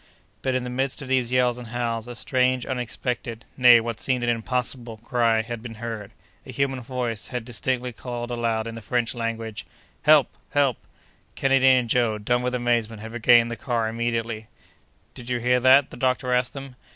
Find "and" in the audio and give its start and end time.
1.59-1.67, 11.67-11.87